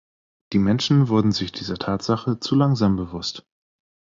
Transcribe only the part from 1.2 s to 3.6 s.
sich dieser Tatsache zu langsam bewusst.